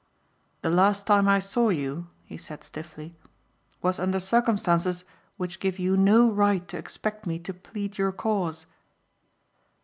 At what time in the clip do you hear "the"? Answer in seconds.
0.63-0.71